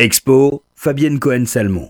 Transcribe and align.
Expo, 0.00 0.64
Fabienne 0.74 1.20
Cohen-Salmon. 1.20 1.88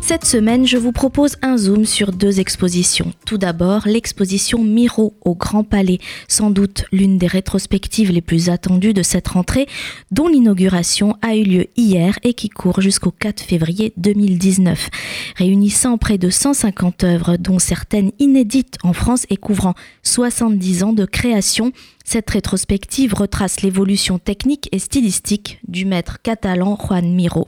Cette 0.00 0.24
semaine, 0.24 0.68
je 0.68 0.76
vous 0.76 0.92
propose 0.92 1.34
un 1.42 1.56
zoom 1.56 1.84
sur 1.84 2.12
deux 2.12 2.38
expositions. 2.38 3.12
Tout 3.26 3.36
d'abord, 3.36 3.88
l'exposition 3.88 4.62
Miro 4.62 5.16
au 5.24 5.34
Grand 5.34 5.64
Palais, 5.64 5.98
sans 6.28 6.50
doute 6.50 6.84
l'une 6.92 7.18
des 7.18 7.26
rétrospectives 7.26 8.12
les 8.12 8.20
plus 8.20 8.50
attendues 8.50 8.92
de 8.92 9.02
cette 9.02 9.26
rentrée, 9.26 9.66
dont 10.12 10.28
l'inauguration 10.28 11.16
a 11.22 11.34
eu 11.34 11.42
lieu 11.42 11.66
hier 11.76 12.16
et 12.22 12.34
qui 12.34 12.48
court 12.48 12.80
jusqu'au 12.80 13.10
4 13.10 13.40
février 13.40 13.94
2019. 13.96 14.90
Réunissant 15.34 15.98
près 15.98 16.18
de 16.18 16.30
150 16.30 17.02
œuvres, 17.02 17.36
dont 17.36 17.58
certaines 17.58 18.12
inédites 18.20 18.76
en 18.84 18.92
France 18.92 19.26
et 19.28 19.36
couvrant 19.36 19.74
70 20.04 20.84
ans 20.84 20.92
de 20.92 21.04
création, 21.04 21.72
cette 22.04 22.30
rétrospective 22.30 23.14
retrace 23.14 23.62
l'évolution 23.62 24.18
technique 24.18 24.68
et 24.72 24.78
stylistique 24.78 25.58
du 25.66 25.86
maître 25.86 26.18
catalan 26.22 26.78
Juan 26.78 27.12
Miro. 27.12 27.46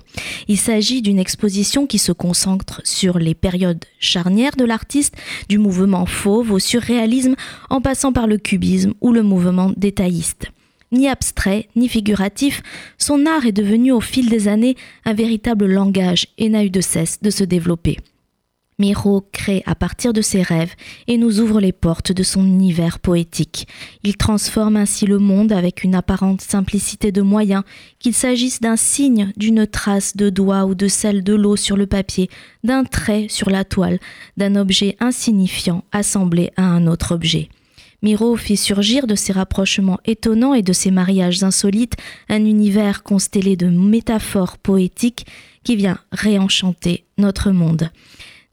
Il 0.48 0.56
s'agit 0.56 1.02
d'une 1.02 1.18
exposition 1.18 1.86
qui 1.86 1.98
se 1.98 2.12
concentre 2.12 2.80
sur 2.82 3.18
les 3.18 3.34
périodes 3.34 3.84
charnières 4.00 4.56
de 4.56 4.64
l'artiste, 4.64 5.14
du 5.48 5.58
mouvement 5.58 6.06
fauve 6.06 6.52
au 6.52 6.58
surréalisme, 6.58 7.36
en 7.70 7.80
passant 7.80 8.12
par 8.12 8.26
le 8.26 8.38
cubisme 8.38 8.94
ou 9.00 9.12
le 9.12 9.22
mouvement 9.22 9.72
détailliste. 9.76 10.50
Ni 10.92 11.08
abstrait, 11.08 11.68
ni 11.76 11.88
figuratif, 11.88 12.62
son 12.96 13.26
art 13.26 13.44
est 13.44 13.52
devenu 13.52 13.92
au 13.92 14.00
fil 14.00 14.30
des 14.30 14.48
années 14.48 14.76
un 15.04 15.14
véritable 15.14 15.66
langage 15.66 16.28
et 16.38 16.48
n'a 16.48 16.64
eu 16.64 16.70
de 16.70 16.80
cesse 16.80 17.20
de 17.20 17.30
se 17.30 17.44
développer. 17.44 17.98
Miro 18.78 19.26
crée 19.32 19.62
à 19.64 19.74
partir 19.74 20.12
de 20.12 20.20
ses 20.20 20.42
rêves 20.42 20.74
et 21.06 21.16
nous 21.16 21.40
ouvre 21.40 21.60
les 21.60 21.72
portes 21.72 22.12
de 22.12 22.22
son 22.22 22.44
univers 22.44 22.98
poétique. 22.98 23.66
Il 24.02 24.18
transforme 24.18 24.76
ainsi 24.76 25.06
le 25.06 25.18
monde 25.18 25.52
avec 25.52 25.82
une 25.82 25.94
apparente 25.94 26.42
simplicité 26.42 27.10
de 27.10 27.22
moyens, 27.22 27.62
qu'il 27.98 28.12
s'agisse 28.12 28.60
d'un 28.60 28.76
signe, 28.76 29.32
d'une 29.38 29.66
trace 29.66 30.14
de 30.14 30.28
doigt 30.28 30.66
ou 30.66 30.74
de 30.74 30.88
celle 30.88 31.24
de 31.24 31.34
l'eau 31.34 31.56
sur 31.56 31.78
le 31.78 31.86
papier, 31.86 32.28
d'un 32.64 32.84
trait 32.84 33.28
sur 33.30 33.48
la 33.48 33.64
toile, 33.64 33.98
d'un 34.36 34.56
objet 34.56 34.94
insignifiant 35.00 35.82
assemblé 35.90 36.50
à 36.58 36.64
un 36.64 36.86
autre 36.86 37.14
objet. 37.14 37.48
Miro 38.02 38.36
fit 38.36 38.58
surgir 38.58 39.06
de 39.06 39.14
ses 39.14 39.32
rapprochements 39.32 40.00
étonnants 40.04 40.52
et 40.52 40.60
de 40.60 40.74
ses 40.74 40.90
mariages 40.90 41.42
insolites 41.42 41.96
un 42.28 42.44
univers 42.44 43.02
constellé 43.02 43.56
de 43.56 43.68
métaphores 43.68 44.58
poétiques 44.58 45.24
qui 45.64 45.76
vient 45.76 45.98
réenchanter 46.12 47.06
notre 47.16 47.52
monde. 47.52 47.90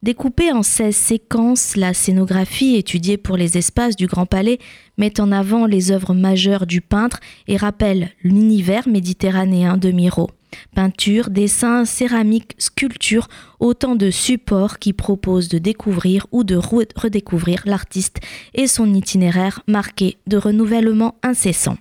Découpée 0.03 0.51
en 0.51 0.63
16 0.63 0.93
séquences, 0.93 1.77
la 1.77 1.93
scénographie 1.93 2.75
étudiée 2.75 3.15
pour 3.15 3.37
les 3.37 3.57
espaces 3.57 3.95
du 3.95 4.05
Grand 4.05 4.25
Palais 4.25 4.59
met 4.97 5.21
en 5.21 5.31
avant 5.31 5.65
les 5.65 5.91
œuvres 5.91 6.13
majeures 6.13 6.67
du 6.67 6.81
peintre 6.81 7.21
et 7.47 7.55
rappelle 7.55 8.09
l'univers 8.21 8.85
méditerranéen 8.85 9.77
de 9.77 9.91
Miro. 9.91 10.29
Peinture, 10.75 11.29
dessin, 11.29 11.85
céramique, 11.85 12.53
sculpture, 12.57 13.29
autant 13.61 13.95
de 13.95 14.11
supports 14.11 14.77
qui 14.77 14.91
proposent 14.91 15.47
de 15.47 15.57
découvrir 15.57 16.27
ou 16.33 16.43
de 16.43 16.57
redécouvrir 16.57 17.61
l'artiste 17.63 18.19
et 18.53 18.67
son 18.67 18.93
itinéraire 18.93 19.61
marqué 19.69 20.17
de 20.27 20.35
renouvellement 20.35 21.15
incessant. 21.23 21.77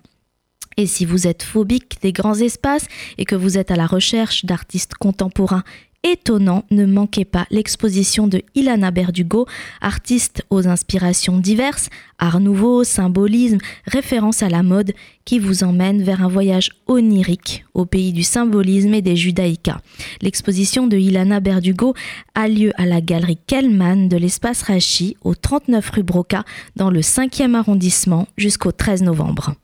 Et 0.76 0.86
si 0.86 1.04
vous 1.04 1.26
êtes 1.26 1.42
phobique 1.42 1.98
des 2.02 2.12
grands 2.12 2.38
espaces 2.38 2.86
et 3.18 3.24
que 3.24 3.34
vous 3.34 3.58
êtes 3.58 3.72
à 3.72 3.76
la 3.76 3.86
recherche 3.86 4.44
d'artistes 4.44 4.94
contemporains 4.94 5.64
étonnant, 6.04 6.64
ne 6.70 6.84
manquez 6.84 7.24
pas 7.24 7.46
l'exposition 7.50 8.26
de 8.26 8.42
Ilana 8.54 8.90
Berdugo, 8.90 9.46
artiste 9.80 10.44
aux 10.50 10.66
inspirations 10.66 11.38
diverses, 11.38 11.88
art 12.18 12.40
nouveau, 12.40 12.84
symbolisme, 12.84 13.58
référence 13.86 14.42
à 14.42 14.48
la 14.48 14.62
mode, 14.62 14.92
qui 15.24 15.38
vous 15.38 15.62
emmène 15.62 16.02
vers 16.02 16.24
un 16.24 16.28
voyage 16.28 16.70
onirique 16.86 17.64
au 17.74 17.86
pays 17.86 18.12
du 18.12 18.22
symbolisme 18.22 18.94
et 18.94 19.02
des 19.02 19.16
judaïkas. 19.16 19.80
L'exposition 20.20 20.86
de 20.86 20.96
Ilana 20.96 21.40
Berdugo 21.40 21.94
a 22.34 22.48
lieu 22.48 22.72
à 22.76 22.86
la 22.86 23.00
galerie 23.00 23.38
Kellman 23.46 24.08
de 24.08 24.16
l'espace 24.16 24.62
Rachi 24.62 25.16
au 25.22 25.34
39 25.34 25.90
rue 25.90 26.02
Broca 26.02 26.44
dans 26.76 26.90
le 26.90 27.00
5e 27.00 27.54
arrondissement 27.54 28.26
jusqu'au 28.36 28.72
13 28.72 29.02
novembre. 29.02 29.54